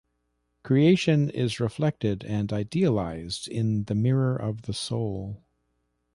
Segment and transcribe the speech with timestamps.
[0.63, 5.43] Creation is reflected and idealized in the mirror of the soul.